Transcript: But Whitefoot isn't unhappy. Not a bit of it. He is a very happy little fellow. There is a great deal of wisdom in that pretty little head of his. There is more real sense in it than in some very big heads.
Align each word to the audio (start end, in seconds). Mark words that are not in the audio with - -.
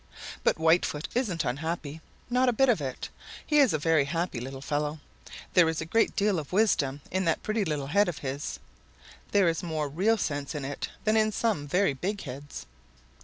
But 0.43 0.55
Whitefoot 0.57 1.09
isn't 1.13 1.45
unhappy. 1.45 2.01
Not 2.27 2.49
a 2.49 2.53
bit 2.53 2.69
of 2.69 2.81
it. 2.81 3.09
He 3.45 3.59
is 3.59 3.71
a 3.71 3.77
very 3.77 4.05
happy 4.05 4.39
little 4.39 4.59
fellow. 4.59 4.99
There 5.53 5.69
is 5.69 5.79
a 5.79 5.85
great 5.85 6.15
deal 6.15 6.39
of 6.39 6.51
wisdom 6.51 7.01
in 7.11 7.25
that 7.25 7.43
pretty 7.43 7.63
little 7.63 7.85
head 7.85 8.09
of 8.09 8.17
his. 8.17 8.57
There 9.31 9.47
is 9.47 9.61
more 9.61 9.87
real 9.87 10.17
sense 10.17 10.55
in 10.55 10.65
it 10.65 10.89
than 11.03 11.15
in 11.17 11.31
some 11.31 11.67
very 11.67 11.93
big 11.93 12.21
heads. 12.23 12.65